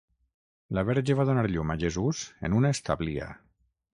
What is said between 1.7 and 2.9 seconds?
a Jesús en una